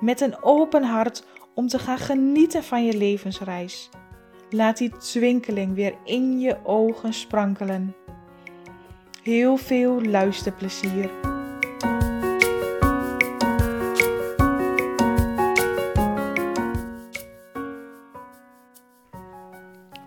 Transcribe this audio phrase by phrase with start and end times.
[0.00, 1.24] met een open hart
[1.54, 3.90] om te gaan genieten van je levensreis.
[4.50, 7.94] Laat die twinkeling weer in je ogen sprankelen.
[9.22, 11.10] Heel veel luisterplezier.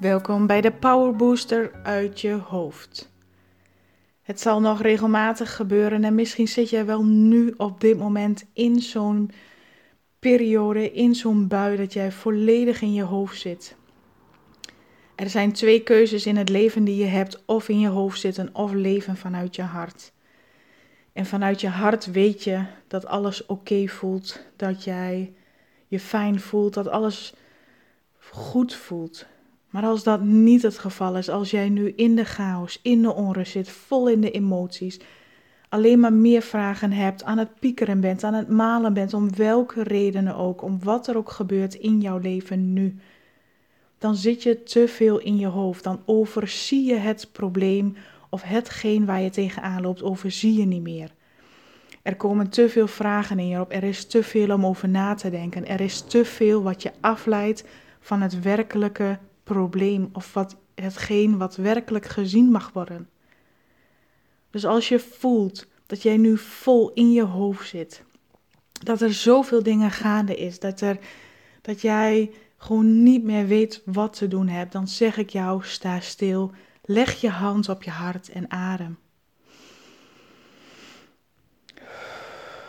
[0.00, 3.12] Welkom bij de Power Booster uit je hoofd.
[4.22, 8.80] Het zal nog regelmatig gebeuren en misschien zit je wel nu op dit moment in
[8.80, 9.30] zo'n
[10.20, 13.76] periode, in zo'n bui dat jij volledig in je hoofd zit.
[15.14, 18.50] Er zijn twee keuzes in het leven die je hebt: of in je hoofd zitten
[18.52, 20.12] of leven vanuit je hart.
[21.12, 25.32] En vanuit je hart weet je dat alles oké voelt, dat jij
[25.86, 27.34] je fijn voelt, dat alles
[28.18, 29.26] goed voelt.
[29.70, 33.14] Maar als dat niet het geval is, als jij nu in de chaos, in de
[33.14, 35.00] onrust zit, vol in de emoties,
[35.70, 39.82] alleen maar meer vragen hebt, aan het piekeren bent, aan het malen bent, om welke
[39.82, 42.96] redenen ook, om wat er ook gebeurt in jouw leven nu,
[43.98, 45.84] dan zit je te veel in je hoofd.
[45.84, 47.96] Dan overzie je het probleem
[48.28, 51.10] of hetgeen waar je tegenaan loopt, overzie je niet meer.
[52.02, 55.14] Er komen te veel vragen in je op, er is te veel om over na
[55.14, 57.64] te denken, er is te veel wat je afleidt
[58.00, 63.08] van het werkelijke probleem of wat, hetgeen wat werkelijk gezien mag worden.
[64.50, 68.02] Dus als je voelt dat jij nu vol in je hoofd zit,
[68.72, 70.98] dat er zoveel dingen gaande is, dat, er,
[71.62, 76.00] dat jij gewoon niet meer weet wat te doen hebt, dan zeg ik jou: sta
[76.00, 76.52] stil,
[76.82, 78.98] leg je hand op je hart en adem.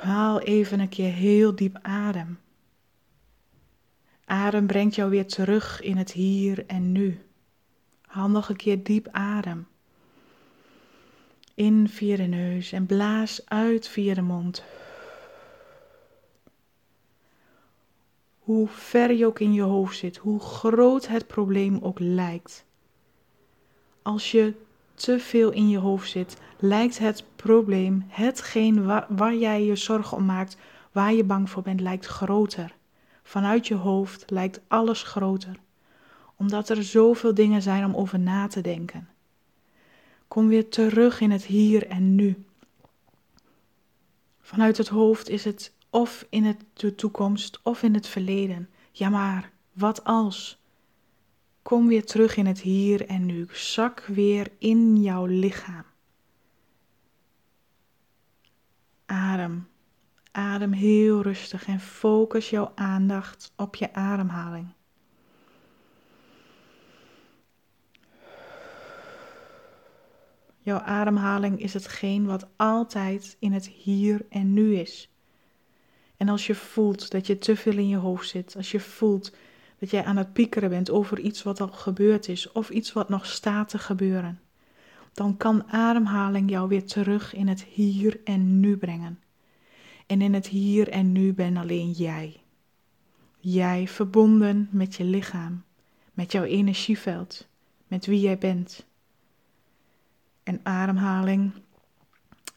[0.00, 2.38] Haal even een keer heel diep adem.
[4.24, 7.20] Adem brengt jou weer terug in het hier en nu.
[8.00, 9.66] Haal nog een keer diep adem.
[11.58, 14.62] In via de neus en blaas uit via de mond.
[18.38, 22.64] Hoe ver je ook in je hoofd zit, hoe groot het probleem ook lijkt.
[24.02, 24.54] Als je
[24.94, 28.84] te veel in je hoofd zit, lijkt het probleem, hetgeen
[29.16, 30.56] waar, jij je zorgen om maakt,
[30.92, 32.74] waar je bang voor bent, lijkt groter.
[33.22, 35.56] Vanuit je hoofd lijkt alles groter,
[36.36, 39.08] omdat er zoveel dingen zijn om over na te denken.
[40.38, 42.44] Kom weer terug in het hier en nu.
[44.40, 48.70] Vanuit het hoofd is het of in het, de toekomst of in het verleden.
[48.92, 50.62] Ja, maar wat als?
[51.62, 53.46] Kom weer terug in het hier en nu.
[53.52, 55.84] Zak weer in jouw lichaam.
[59.06, 59.68] Adem.
[60.30, 64.77] Adem heel rustig en focus jouw aandacht op je ademhaling.
[70.68, 75.10] Jouw ademhaling is hetgeen wat altijd in het hier en nu is.
[76.16, 79.36] En als je voelt dat je te veel in je hoofd zit, als je voelt
[79.78, 83.08] dat jij aan het piekeren bent over iets wat al gebeurd is of iets wat
[83.08, 84.40] nog staat te gebeuren,
[85.12, 89.20] dan kan ademhaling jou weer terug in het hier en nu brengen.
[90.06, 92.40] En in het hier en nu ben alleen jij.
[93.38, 95.62] Jij verbonden met je lichaam,
[96.12, 97.48] met jouw energieveld,
[97.86, 98.87] met wie jij bent.
[100.48, 101.52] En ademhaling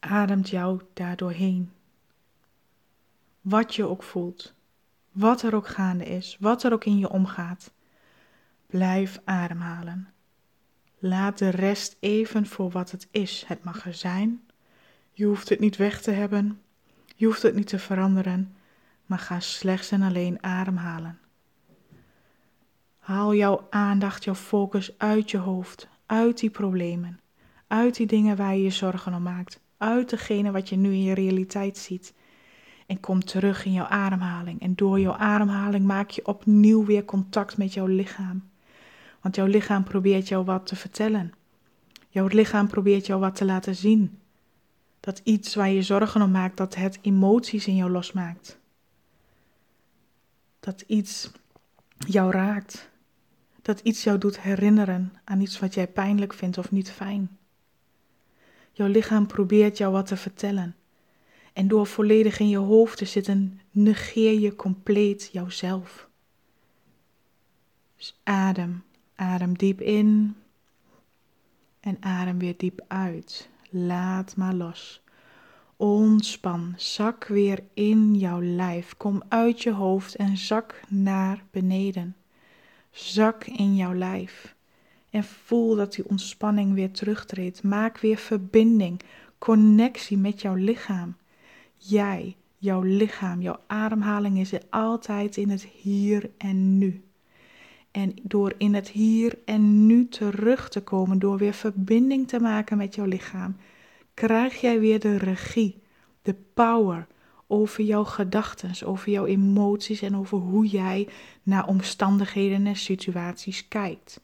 [0.00, 1.72] ademt jou daardoorheen.
[3.40, 4.54] Wat je ook voelt,
[5.12, 7.72] wat er ook gaande is, wat er ook in je omgaat,
[8.66, 10.08] blijf ademhalen.
[10.98, 13.44] Laat de rest even voor wat het is.
[13.46, 14.40] Het mag er zijn.
[15.12, 16.62] Je hoeft het niet weg te hebben.
[17.16, 18.54] Je hoeft het niet te veranderen,
[19.06, 21.18] maar ga slechts en alleen ademhalen.
[22.98, 27.20] Haal jouw aandacht, jouw focus uit je hoofd, uit die problemen,
[27.70, 31.02] uit die dingen waar je je zorgen om maakt, uit degene wat je nu in
[31.02, 32.14] je realiteit ziet.
[32.86, 34.60] En kom terug in jouw ademhaling.
[34.60, 38.48] En door jouw ademhaling maak je opnieuw weer contact met jouw lichaam.
[39.20, 41.32] Want jouw lichaam probeert jou wat te vertellen.
[42.08, 44.18] Jouw lichaam probeert jou wat te laten zien.
[45.00, 48.58] Dat iets waar je zorgen om maakt, dat het emoties in jou losmaakt.
[50.60, 51.30] Dat iets
[51.96, 52.90] jou raakt.
[53.62, 57.38] Dat iets jou doet herinneren aan iets wat jij pijnlijk vindt of niet fijn.
[58.80, 60.76] Jouw lichaam probeert jou wat te vertellen.
[61.52, 66.08] En door volledig in je hoofd te zitten, negeer je compleet jouzelf.
[67.96, 68.82] Dus adem,
[69.14, 70.36] adem diep in
[71.80, 73.48] en adem weer diep uit.
[73.70, 75.02] Laat maar los.
[75.76, 78.96] Ontspan, zak weer in jouw lijf.
[78.96, 82.16] Kom uit je hoofd en zak naar beneden.
[82.90, 84.54] Zak in jouw lijf.
[85.10, 87.62] En voel dat die ontspanning weer terugtreedt.
[87.62, 89.00] Maak weer verbinding,
[89.38, 91.16] connectie met jouw lichaam.
[91.76, 97.04] Jij, jouw lichaam, jouw ademhaling is altijd in het hier en nu.
[97.90, 102.76] En door in het hier en nu terug te komen, door weer verbinding te maken
[102.76, 103.56] met jouw lichaam,
[104.14, 105.82] krijg jij weer de regie,
[106.22, 107.06] de power
[107.46, 111.08] over jouw gedachten, over jouw emoties en over hoe jij
[111.42, 114.20] naar omstandigheden en situaties kijkt.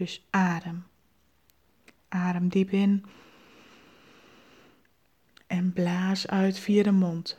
[0.00, 0.86] Dus adem.
[2.08, 3.04] Adem diep in.
[5.46, 7.38] En blaas uit via de mond.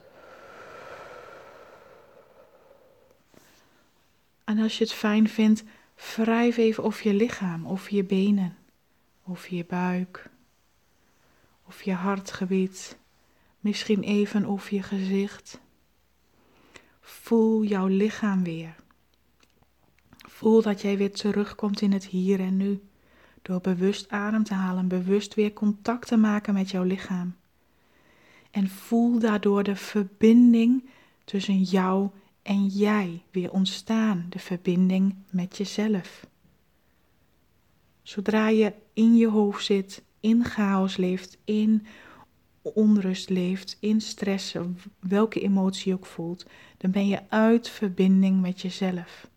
[4.44, 5.64] En als je het fijn vindt,
[6.16, 8.58] wrijf even over je lichaam, over je benen,
[9.28, 10.30] over je buik,
[11.68, 12.98] of je hartgebied,
[13.60, 15.60] misschien even over je gezicht.
[17.00, 18.76] Voel jouw lichaam weer.
[20.42, 22.82] Voel dat jij weer terugkomt in het hier en nu.
[23.42, 27.36] Door bewust adem te halen, bewust weer contact te maken met jouw lichaam.
[28.52, 30.90] En voel daardoor de verbinding
[31.26, 32.10] tussen jou
[32.42, 36.28] en jij weer ontstaan, de verbinding met jezelf.
[38.02, 41.86] Zodra je in je hoofd zit, in chaos leeft, in
[42.62, 44.56] onrust leeft, in stress,
[45.00, 46.46] welke emotie ook voelt,
[46.78, 49.30] dan ben je uit verbinding met jezelf.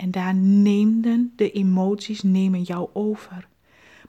[0.00, 3.48] En daar nemen de emoties nemen jou over.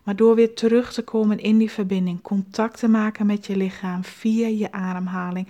[0.03, 4.03] Maar door weer terug te komen in die verbinding, contact te maken met je lichaam
[4.03, 5.47] via je ademhaling,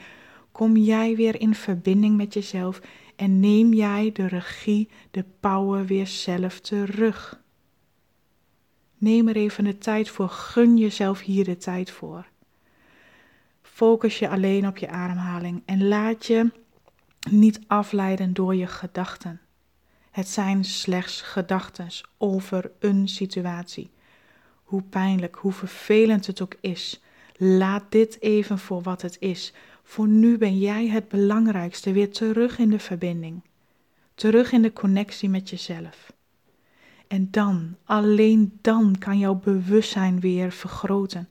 [0.52, 2.82] kom jij weer in verbinding met jezelf
[3.16, 7.42] en neem jij de regie, de power weer zelf terug.
[8.98, 12.26] Neem er even de tijd voor, gun jezelf hier de tijd voor.
[13.62, 16.52] Focus je alleen op je ademhaling en laat je
[17.30, 19.42] niet afleiden door je gedachten.
[20.12, 21.88] Het zijn slechts gedachten
[22.18, 23.90] over een situatie.
[24.64, 27.02] Hoe pijnlijk, hoe vervelend het ook is,
[27.38, 29.54] laat dit even voor wat het is.
[29.84, 33.42] Voor nu ben jij het belangrijkste, weer terug in de verbinding,
[34.16, 36.14] terug in de connectie met jezelf.
[37.08, 41.30] En dan, alleen dan kan jouw bewustzijn weer vergroten.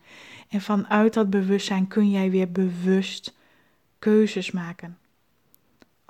[0.49, 3.35] En vanuit dat bewustzijn kun jij weer bewust
[3.99, 4.99] keuzes maken.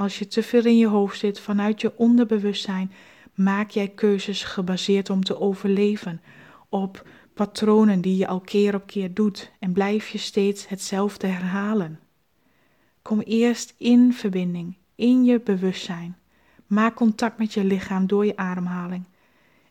[0.00, 2.92] Als je te veel in je hoofd zit, vanuit je onderbewustzijn,
[3.34, 6.20] maak jij keuzes gebaseerd om te overleven.
[6.68, 12.00] Op patronen die je al keer op keer doet en blijf je steeds hetzelfde herhalen.
[13.02, 16.16] Kom eerst in verbinding, in je bewustzijn.
[16.66, 19.04] Maak contact met je lichaam door je ademhaling.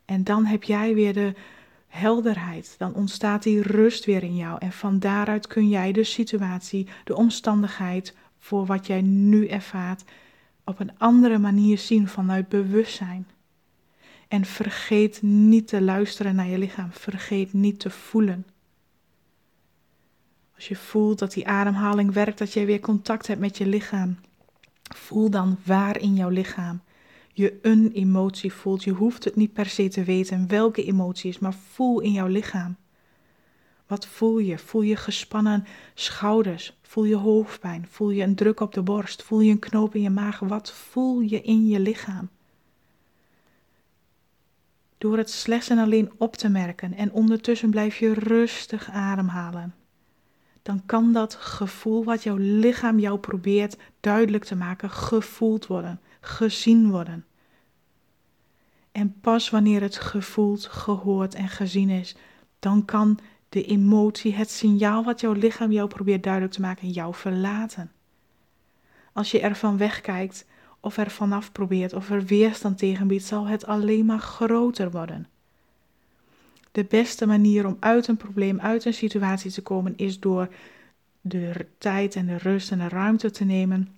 [0.04, 1.34] En dan heb jij weer de
[1.86, 2.74] helderheid.
[2.78, 4.56] Dan ontstaat die rust weer in jou.
[4.58, 10.04] En van daaruit kun jij de situatie, de omstandigheid voor wat jij nu ervaart,
[10.64, 13.26] op een andere manier zien vanuit bewustzijn.
[14.28, 16.92] En vergeet niet te luisteren naar je lichaam.
[16.92, 18.46] Vergeet niet te voelen.
[20.54, 24.18] Als je voelt dat die ademhaling werkt, dat jij weer contact hebt met je lichaam.
[24.94, 26.80] Voel dan waar in jouw lichaam
[27.32, 28.84] je een emotie voelt.
[28.84, 32.26] Je hoeft het niet per se te weten welke emotie is, maar voel in jouw
[32.26, 32.76] lichaam.
[33.90, 34.58] Wat voel je?
[34.58, 36.78] Voel je gespannen schouders?
[36.82, 37.86] Voel je hoofdpijn?
[37.88, 39.22] Voel je een druk op de borst?
[39.22, 40.38] Voel je een knoop in je maag?
[40.38, 42.28] Wat voel je in je lichaam?
[44.98, 49.74] Door het slechts en alleen op te merken en ondertussen blijf je rustig ademhalen.
[50.62, 56.90] Dan kan dat gevoel wat jouw lichaam jou probeert duidelijk te maken, gevoeld worden, gezien
[56.90, 57.24] worden.
[58.92, 62.16] En pas wanneer het gevoeld, gehoord en gezien is,
[62.58, 63.18] dan kan
[63.50, 67.92] de emotie, het signaal wat jouw lichaam jou probeert duidelijk te maken, jou verlaten.
[69.12, 70.46] Als je ervan wegkijkt
[70.80, 75.28] of er vanaf probeert of er weerstand tegen biedt, zal het alleen maar groter worden.
[76.72, 80.48] De beste manier om uit een probleem, uit een situatie te komen, is door
[81.20, 83.88] de tijd en de rust en de ruimte te nemen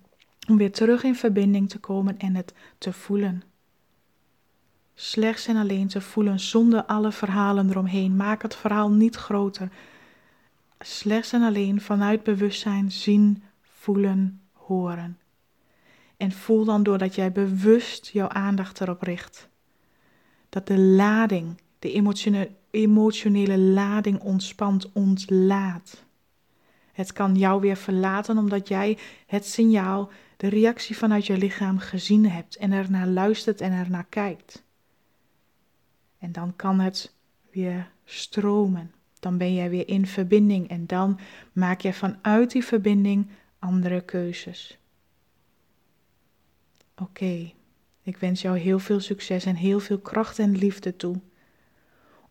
[0.47, 3.43] om weer terug in verbinding te komen en het te voelen.
[4.95, 8.15] Slechts en alleen te voelen zonder alle verhalen eromheen.
[8.15, 9.69] Maak het verhaal niet groter.
[10.79, 15.17] Slechts en alleen vanuit bewustzijn zien, voelen, horen.
[16.17, 19.49] En voel dan doordat jij bewust jouw aandacht erop richt.
[20.49, 21.91] Dat de lading, de
[22.71, 26.03] emotionele, lading ontspant, ontlaat.
[26.91, 28.97] Het kan jou weer verlaten omdat jij
[29.27, 34.63] het signaal, de reactie vanuit je lichaam gezien hebt en ernaar luistert en ernaar kijkt.
[36.23, 37.13] En dan kan het
[37.51, 38.91] weer stromen.
[39.19, 41.19] Dan ben jij weer in verbinding en dan
[41.53, 43.27] maak je vanuit die verbinding
[43.59, 44.77] andere keuzes.
[46.97, 47.51] Oké,
[48.01, 51.15] ik wens jou heel veel succes en heel veel kracht en liefde toe.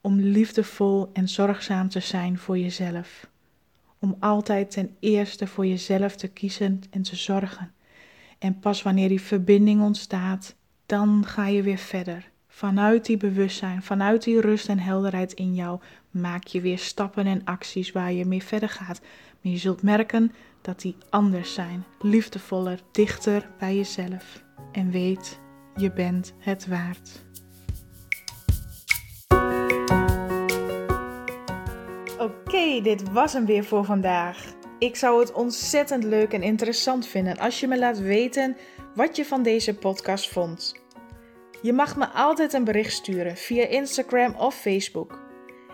[0.01, 3.31] Om liefdevol en zorgzaam te zijn voor jezelf.
[3.99, 7.73] Om altijd ten eerste voor jezelf te kiezen en te zorgen.
[8.39, 10.55] En pas wanneer die verbinding ontstaat,
[10.87, 12.32] dan ga je weer verder.
[12.55, 15.81] Vanuit die bewustzijn, vanuit die rust en helderheid in jou,
[16.11, 19.01] maak je weer stappen en acties waar je mee verder gaat.
[19.41, 24.43] Maar je zult merken dat die anders zijn, liefdevoller, dichter bij jezelf.
[24.73, 25.41] En weet,
[25.77, 27.25] je bent het waard.
[32.19, 34.45] Oké, dit was hem weer voor vandaag.
[34.79, 38.57] Ik zou het ontzettend leuk en interessant vinden als je me laat weten
[38.95, 40.82] wat je van deze podcast vond.
[41.63, 45.21] Je mag me altijd een bericht sturen via Instagram of Facebook.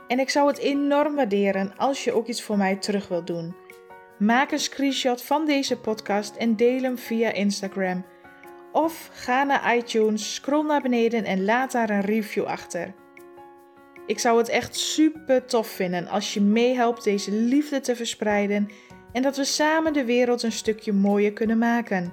[0.08, 3.54] En ik zou het enorm waarderen als je ook iets voor mij terug wilt doen.
[4.18, 8.04] Maak een screenshot van deze podcast en deel hem via Instagram.
[8.72, 12.94] Of ga naar iTunes, scroll naar beneden en laat daar een review achter.
[14.06, 18.68] Ik zou het echt super tof vinden als je meehelpt deze liefde te verspreiden
[19.12, 22.12] en dat we samen de wereld een stukje mooier kunnen maken.